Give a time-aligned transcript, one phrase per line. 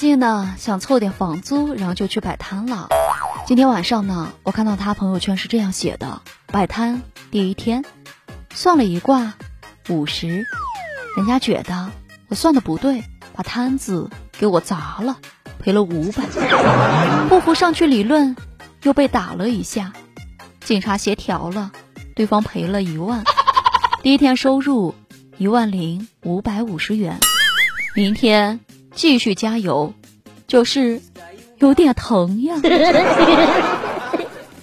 [0.00, 2.88] 近呢想凑点房租，然后就去摆摊了。
[3.46, 7.84] 今天晚上呢，我看到他朋友圈是这样写的：摆摊第一天，
[8.54, 9.34] 算了一卦，
[9.90, 10.46] 五十。
[11.18, 11.90] 人家觉得
[12.28, 14.08] 我算的不对，把摊子
[14.38, 15.18] 给我砸了，
[15.58, 16.24] 赔了五百。
[17.28, 18.34] 不服上去理论，
[18.84, 19.92] 又被打了一下。
[20.60, 21.72] 警察协调了，
[22.16, 23.22] 对方赔了一万。
[24.02, 24.94] 第一天收入
[25.36, 27.18] 一万零五百五十元，
[27.94, 28.60] 明天。
[28.92, 29.94] 继续加油，
[30.50, 31.00] 就是
[31.58, 32.56] 有点疼呀。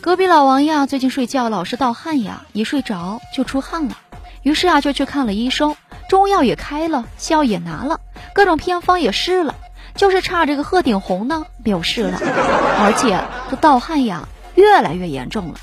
[0.00, 3.98] 隔壁老王呀，最近睡觉老是盗汗呀，一睡着就出汗了。
[4.42, 5.76] 于是啊，就去看了医生，
[6.08, 8.00] 中药也开了，西药也拿了，
[8.34, 9.56] 各种偏方也试了，
[9.94, 12.18] 就是差这个鹤顶红呢没有试了。
[12.18, 15.54] 而且这盗汗呀越来越严重了，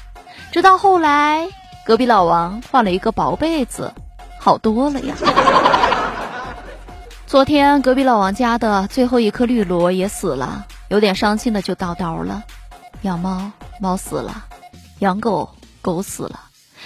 [0.52, 1.48] 直到后来
[1.84, 3.92] 隔壁老王换了一个薄被子，
[4.40, 5.16] 好多了呀。
[7.32, 12.44] 昨天隔壁老王家的最后一颗绿萝也死了，有点伤心的就叨叨了：
[13.04, 14.44] 养猫猫死了，
[15.00, 15.50] 养狗
[15.82, 16.42] 狗死了，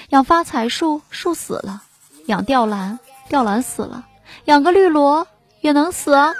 [0.10, 1.82] 养发财树树死了，
[2.28, 4.06] 养吊兰吊兰死了，
[4.44, 5.26] 养个绿萝
[5.62, 6.14] 也能死。
[6.14, 6.32] 啊！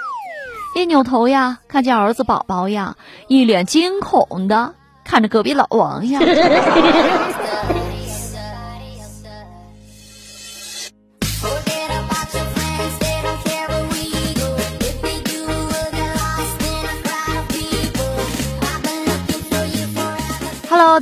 [0.76, 2.94] 一扭头呀，看见儿子宝宝呀，
[3.26, 4.72] 一脸惊恐的
[5.04, 6.20] 看着隔壁老王呀。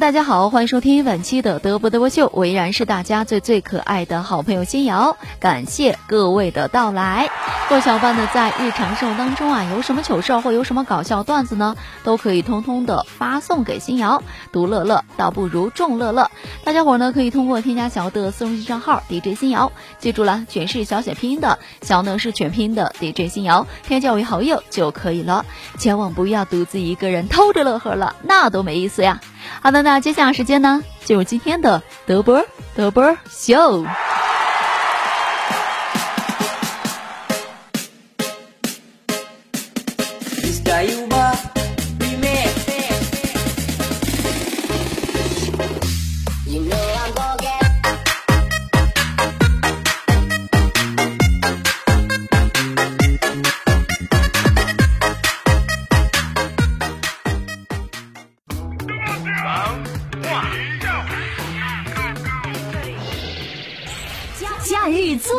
[0.00, 7.30] 大家好，欢迎收听本期的德不德不秀，我依然是大家最最可爱的好朋友新瑶，感谢各位的到来。
[7.68, 16.28] 各位小伙伴呢，在日常生活当中啊，有什么糗事或有什么搞笑段子呢，都可以通通的发送给新瑶，独乐乐倒不如众乐乐。
[16.64, 25.46] 大家伙呢，可以通过添加小的私人账号 DJ 新瑶，记住了，全是小写拼音的，小呢是全拼的 DJ 新瑶，添加为好友就可以了，
[25.78, 29.20] 千万不要独自一个人偷着乐呵了，那多没意思呀。
[29.62, 32.44] 好的，那接下来时间呢，进入今天的德波
[32.74, 33.84] 德波秀。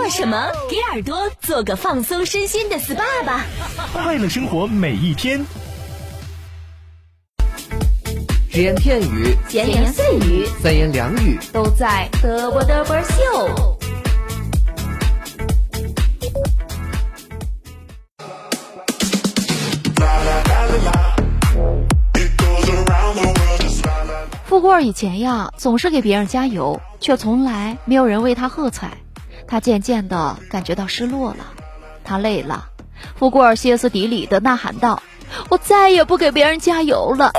[0.10, 0.52] 什么？
[0.70, 3.46] 给耳朵做个放松身心的 SPA 吧！
[3.94, 5.46] 快乐生活每一天。
[8.50, 13.78] 只言片语，闲言碎语，三言两语，都在嘚啵嘚啵秀。
[24.46, 28.92] 富贵儿以前呀，总是给别人加油，却从来没有人为他喝彩。
[29.48, 31.46] 他渐渐的感觉到失落了，
[32.04, 32.70] 他累了。
[33.18, 35.04] 富贵歇斯底里的呐喊道
[35.50, 37.32] ：“我再也不给别人加油了。”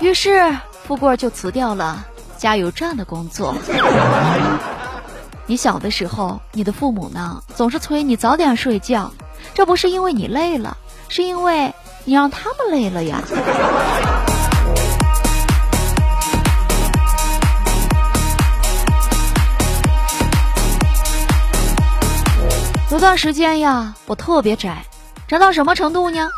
[0.00, 3.54] 于是富贵就辞掉了加油站的工作。
[5.46, 9.12] 你小的时候，你的父母呢总是催你早点睡觉，
[9.54, 10.76] 这不是因为你累了，
[11.08, 11.74] 是因为
[12.04, 13.22] 你让他们累了呀。
[22.98, 24.82] 有段时间呀，我特别宅，
[25.28, 26.28] 宅到什么程度呢？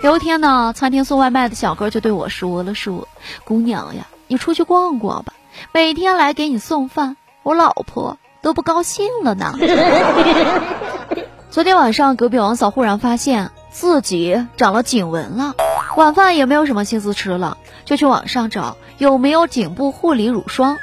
[0.00, 3.08] 有一天呢，餐厅送外卖的小哥就对我说了说
[3.44, 5.32] ：“姑娘呀，你出去逛逛吧，
[5.72, 9.58] 每天来给你送饭，我老婆都不高兴了呢。”
[11.50, 15.56] 昨天晚上，隔壁王嫂忽然发现自己长了颈纹了，
[15.96, 20.76] 晚饭也没有什么心思吃了，就去网上找有没有颈部护理乳霜。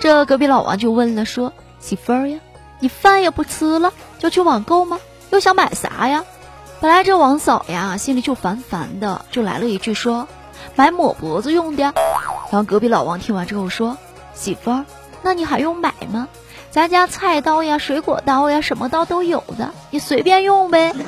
[0.00, 1.52] 这隔壁老王就问了说。
[1.78, 2.38] 媳妇儿呀，
[2.78, 3.92] 你饭也不吃了，
[4.22, 5.00] 就去网购吗？
[5.30, 6.24] 又想买啥呀？
[6.80, 10.28] 本来这王嫂呀，心里就烦烦的，就来了一句说
[10.76, 11.82] ：“买抹脖子用的。”
[12.52, 13.98] 然后隔壁老王听完之后说
[14.32, 14.84] ：“媳妇儿，
[15.22, 16.28] 那你还用买吗？
[16.70, 20.94] 咱家菜刀呀、水果刀呀，什么刀都有的，你随便用呗。”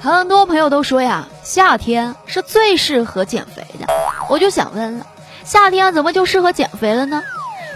[0.00, 3.86] 很多朋友都说呀，夏天是最适合减肥的。
[4.30, 5.06] 我就想问了，
[5.44, 7.22] 夏天怎么就适合减肥了呢？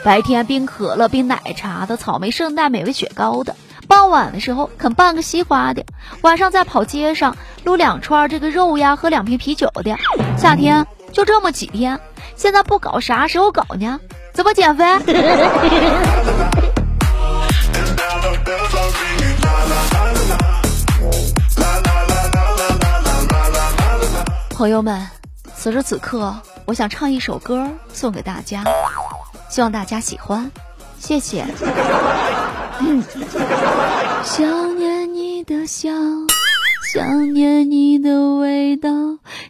[0.04, 3.56] 白天冰可乐、冰奶茶的，草莓圣代、美味雪糕的。
[3.86, 5.84] 傍晚的时候啃半个西瓜的，
[6.22, 9.96] 晚上再跑街上撸两串这个肉呀，喝两瓶啤酒的。
[10.36, 12.00] 夏天就这么几天，
[12.36, 13.98] 现在不搞啥时候搞呢？
[14.32, 14.84] 怎么减肥？
[24.50, 25.06] 朋友们，
[25.54, 26.34] 此时此刻，
[26.66, 28.64] 我想唱一首歌送给大家，
[29.48, 30.50] 希望大家喜欢，
[30.98, 31.44] 谢谢。
[34.22, 35.90] 想念你的笑，
[36.92, 38.90] 想念你的味道，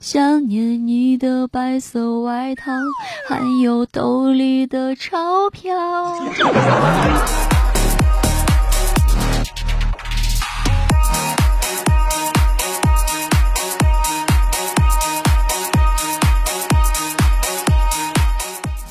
[0.01, 2.73] 想念你的白色外套，
[3.29, 5.75] 还有兜里的钞票。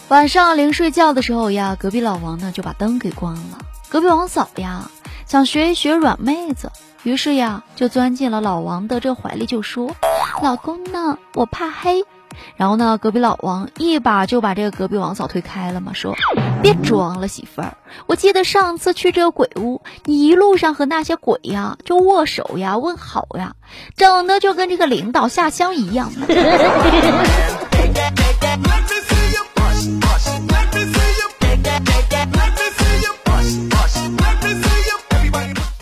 [0.10, 3.60] 晚上临睡觉的时候呀，隔壁老王呢就把灯给关了。
[3.90, 4.90] 隔壁王嫂呀
[5.26, 6.72] 想学一学软妹子，
[7.04, 9.92] 于是呀就钻进了老王的这怀里，就说
[10.42, 12.06] ：“老公呢，我怕黑。”
[12.56, 16.16] 然后呢，隔壁老王一把就把这个隔壁王嫂推开了嘛，说
[16.64, 17.76] ：“别装了，媳妇儿，
[18.06, 23.56] 我记得上次去这个鬼屋，你一路上和那些鬼呀就握手呀、问好呀，
[23.98, 26.14] 整的就跟这个领导下乡一样。”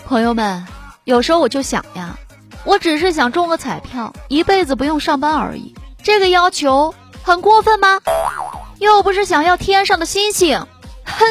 [0.06, 0.64] 朋友们，
[1.02, 2.16] 有时候我就想呀，
[2.64, 6.94] 我只是想中个彩票，一辈子不用上班而已，这个要求
[7.24, 8.00] 很过分吗？
[8.78, 10.64] 又不是想要天上的星星，
[11.04, 11.26] 哼！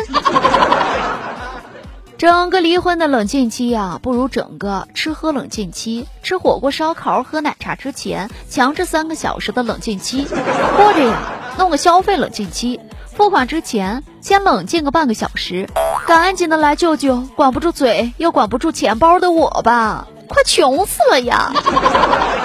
[2.19, 6.05] 整个离婚的冷静期呀，不如整个吃喝冷静期。
[6.21, 11.21] 吃火锅、烧烤、喝奶茶之前，强制三个小时的冷静期，或者呀，
[11.57, 12.77] 弄个消费冷静期。
[13.05, 15.69] 付款之前先冷静个半个小时，
[16.05, 21.51] 赶紧的来救救管不住嘴又管不住钱包的我吧，快穷死了呀！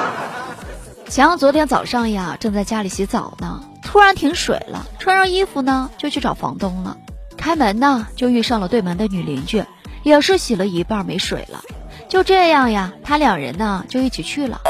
[1.11, 6.97] 强昨天早上呀，正在家里洗澡呢，突然停水了，穿上衣服呢就去找房东了。
[7.37, 9.65] 开门呢就遇上了对门的女邻居，
[10.03, 11.61] 也是洗了一半没水了。
[12.09, 14.61] 就这样呀，他两人呢就一起去了。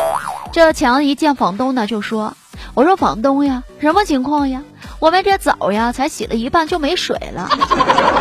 [0.52, 2.34] 这强一见房东呢就说
[2.74, 4.62] ：“我说房东呀，什么情况呀？”
[4.98, 7.48] 我们这澡呀，才洗了一半就没水了。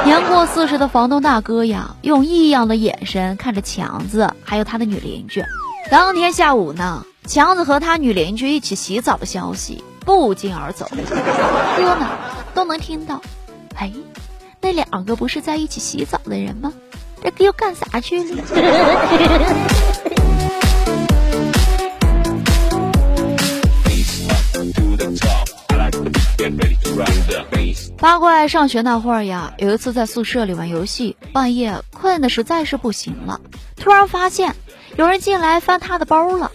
[0.05, 5.43] 年过四十的房东大哥呀，用异样的眼神看着强子，还有他的女邻居。
[5.91, 12.07] 当天下午呢，强子和他女邻居一起洗澡的消息不胫而走，哥呢
[12.53, 13.21] 都能听到。
[13.75, 13.91] 哎，
[14.61, 16.73] 那两个不是在一起洗澡的人吗？
[17.37, 18.43] 这又干啥去了？
[27.97, 33.41] 八怪上学那会儿呀，有一次在宿舍里玩游戏，半夜困的实在是不行了，
[33.75, 34.55] 突然发现
[34.95, 36.51] 有人进来翻他的包了。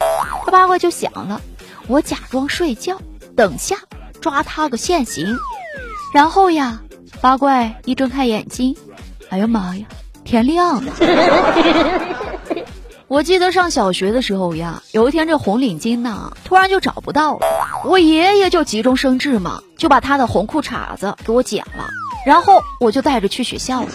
[0.46, 1.40] 这八怪就想了，
[1.86, 3.00] 我假装睡觉，
[3.36, 3.76] 等下
[4.20, 5.38] 抓他个现行。
[6.12, 6.80] 然后呀，
[7.20, 8.76] 八怪一睁开眼睛，
[9.30, 9.86] 哎呀妈呀，
[10.24, 10.92] 天亮了。
[13.06, 17.46] 我记得上小学的时候呀，有一天这红领巾呢，突然就找不到了。
[17.84, 21.86] 我爷爷就急中生智嘛，就把他的红裤衩子给我剪了，
[22.24, 23.88] 然后我就带着去学校了。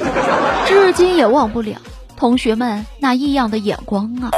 [0.68, 1.82] 至今也忘不了
[2.16, 4.32] 同学们那异样的眼光啊！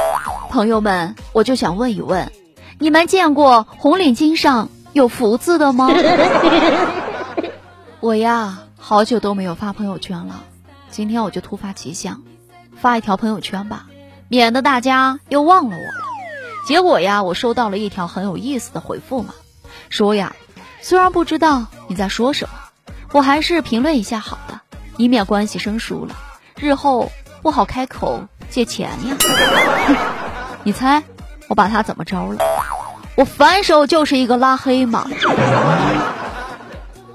[0.48, 2.32] 朋友们，我就想问一问，
[2.78, 5.90] 你们见过红领巾上有福字的吗？
[8.00, 10.42] 我呀，好久都没有发朋友圈了，
[10.90, 12.22] 今天我就突发奇想，
[12.74, 13.86] 发一条朋友圈吧。
[14.32, 16.00] 免得大家又忘了我了。
[16.66, 19.34] 结果呀，我收到了一条很有意思的回复嘛，
[19.90, 20.34] 说呀，
[20.80, 22.54] 虽然不知道你在说什么，
[23.12, 24.58] 我还是评论一下好的，
[24.96, 26.16] 以免关系生疏了，
[26.56, 27.12] 日后
[27.42, 29.16] 不好开口借钱呀。
[30.64, 31.02] 你猜
[31.48, 32.42] 我把他怎么着了？
[33.16, 35.10] 我反手就是一个拉黑嘛。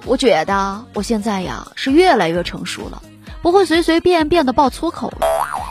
[0.06, 3.02] 我觉得我现在呀是越来越成熟了，
[3.42, 5.26] 不会随随便便的爆粗口了，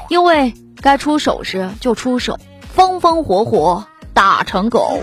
[0.09, 0.53] 因为。
[0.87, 2.39] 该出手时就出手，
[2.73, 5.01] 风风火火打成狗。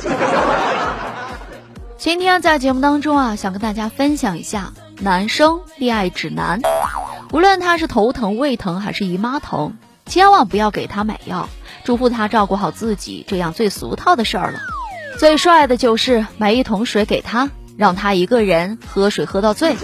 [2.00, 4.72] 今天在节目当中啊，想跟大家分享一下
[5.02, 6.62] 男生恋爱指南。
[7.34, 11.50] 无论他是头疼、胃疼还是姨妈疼，千万不要给他买药，
[11.84, 14.60] 嘱咐他照顾好自己，这样最俗套的事儿了。
[15.20, 19.76] 最帅的就是买一桶水给他，让他一个人喝水喝到醉。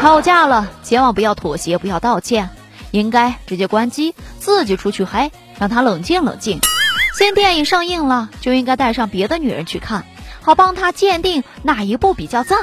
[0.00, 2.50] 吵架了，千万不要妥协，不要道歉，
[2.90, 6.58] 应该直接关机，自己出去嗨，让他冷静冷静。
[7.16, 10.04] 新电影上映了，就应该带上别的女人去看，
[10.40, 12.58] 好帮他鉴定哪一部比较赞，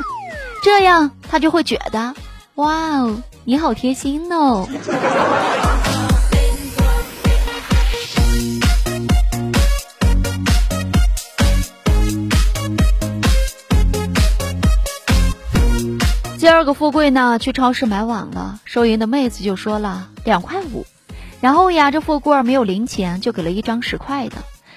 [0.63, 2.13] 这样他就会觉得，
[2.55, 4.67] 哇哦，你好贴心哦。
[16.45, 20.85] 第二个富贵呢，去超市买碗了，收银的妹子就说了两块五，
[21.41, 24.35] 然后呀，这富贵没有零钱，就给了一张十块的。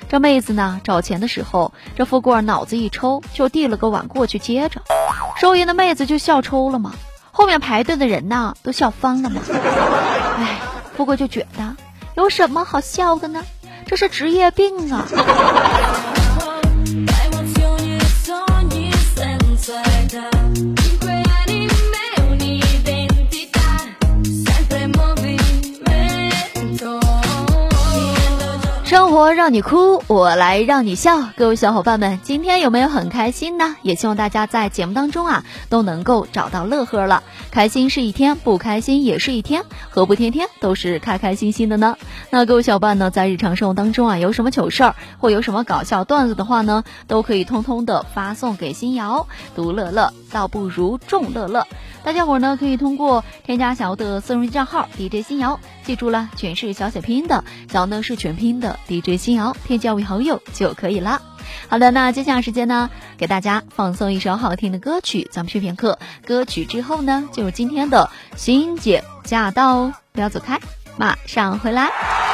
[0.09, 4.81] 这妹子呢找钱的时候，这富贵脑子一抽，就递了个碗过去接着。
[5.37, 6.95] 收银的妹子就笑抽了嘛，
[7.33, 9.43] 后面排队的人呢都笑翻了嘛。
[10.39, 10.61] 哎，
[10.97, 11.77] 富贵就觉得
[12.15, 13.45] 有什么好笑的呢？
[13.85, 15.07] 这是职业病啊。
[28.89, 31.29] 生活让你哭，我来让你笑。
[31.37, 33.77] 各位小伙伴们，今天有没有很开心呢？
[33.83, 37.23] 也希望大家在节目当中啊都能够找到乐呵了。
[37.51, 41.99] 开心是一天，不开心也是一天，何不天天都是开开心心的呢？
[42.31, 49.27] 那各位小伙伴呢，在日常生活当中啊，有什么糗事儿或有什么搞笑段子的话呢，都可以通通的发送给新瑶。
[49.55, 51.67] 独乐乐倒不如众乐乐。
[52.05, 61.21] 大家伙呢可以通过添加小的私人账号 DJ 新瑶，记住了，全是小写拼音的，小呢是全拼的 DJ 新瑶，添加为好友就可以了。
[61.69, 65.99] 好的，那接下来时间呢，给大家放送一首好听的歌曲，咱们休片刻。
[66.27, 70.61] 歌曲之后呢，就是今天的欣姐驾到哦，不要走开，
[70.97, 72.28] 马上回来。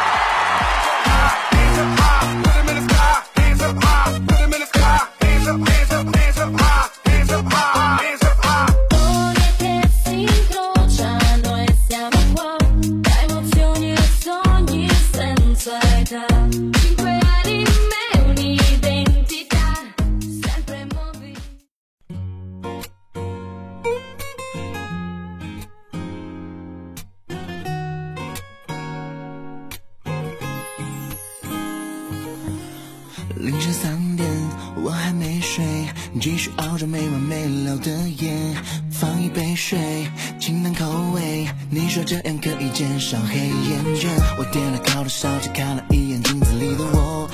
[40.44, 40.84] 清淡口
[41.14, 41.48] 味。
[41.70, 47.30] 你说这样可以减少黑眼圈，我点了烤的烧鸡，看了一眼镜子里的我，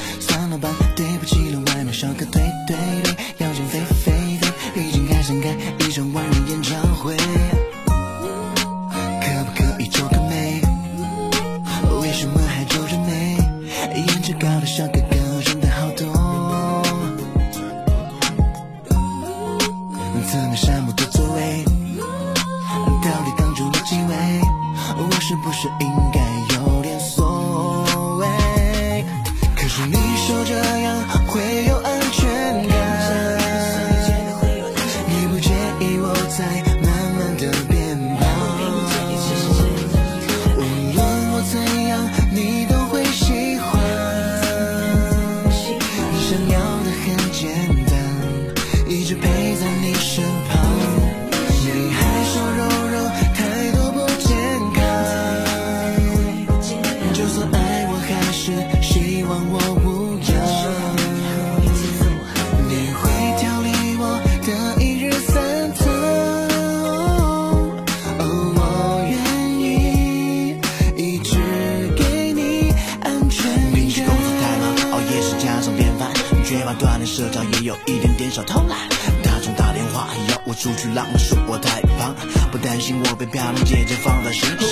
[25.31, 26.10] 是不是因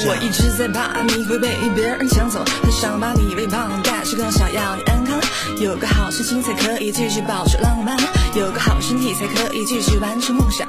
[0.09, 5.21] 我一直在怕你会被别人抢走，很想把你喂胖，但是更想要你安康。
[5.61, 7.95] 有个好心情才可以继续保持浪漫，
[8.35, 10.67] 有个好身体才可以继续完成梦想。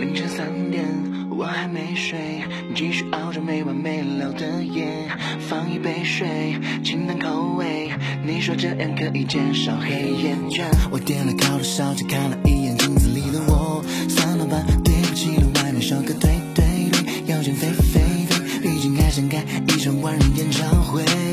[0.00, 0.84] 凌晨三点，
[1.30, 2.42] 我还没睡，
[2.74, 5.08] 继续熬着没完没了的夜，
[5.48, 7.92] 放一杯水，清淡口味。
[8.26, 14.60] 你说这样可以减少黑眼圈，我点了烤的烧鸡，看了一眼镜子里的我，算了吧，
[19.14, 21.23] 毕竟还想开一场万人演唱会。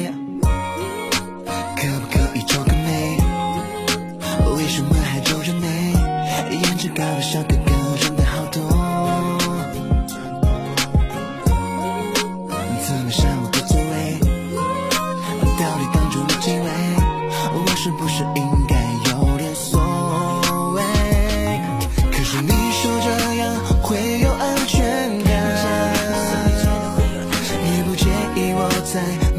[28.94, 29.31] 在